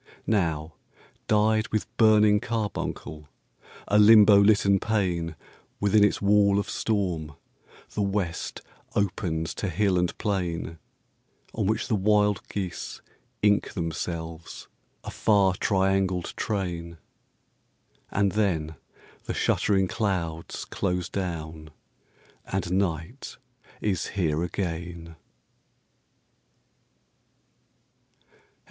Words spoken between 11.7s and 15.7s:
the wild geese ink themselves, a far